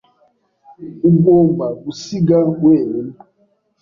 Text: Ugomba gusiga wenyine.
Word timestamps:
Ugomba 1.09 1.65
gusiga 1.83 2.37
wenyine. 2.63 3.15